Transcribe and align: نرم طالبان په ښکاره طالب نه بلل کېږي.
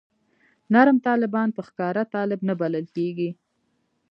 نرم 0.73 0.97
طالبان 1.07 1.49
په 1.55 1.61
ښکاره 1.67 2.03
طالب 2.15 2.39
نه 2.49 2.53
بلل 2.61 2.85
کېږي. 2.95 3.29